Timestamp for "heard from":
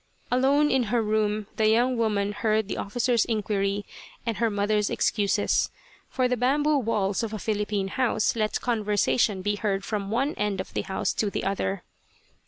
9.57-10.09